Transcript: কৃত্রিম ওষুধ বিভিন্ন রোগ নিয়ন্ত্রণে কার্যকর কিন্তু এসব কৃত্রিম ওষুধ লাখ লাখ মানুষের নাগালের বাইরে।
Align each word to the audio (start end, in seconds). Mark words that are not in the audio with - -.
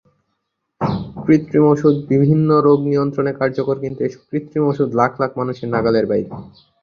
কৃত্রিম 1.23 1.65
ওষুধ 1.67 1.95
বিভিন্ন 2.11 2.49
রোগ 2.67 2.79
নিয়ন্ত্রণে 2.87 3.31
কার্যকর 3.39 3.75
কিন্তু 3.83 3.99
এসব 4.03 4.21
কৃত্রিম 4.29 4.63
ওষুধ 4.67 4.89
লাখ 4.99 5.11
লাখ 5.21 5.31
মানুষের 5.39 5.67
নাগালের 5.73 6.05
বাইরে। 6.11 6.29